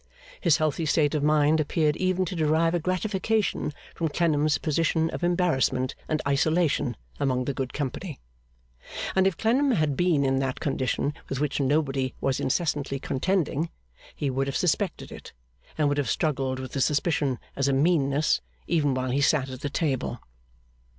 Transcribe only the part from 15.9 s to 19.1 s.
have struggled with the suspicion as a meanness, even